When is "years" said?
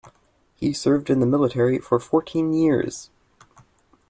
2.55-3.11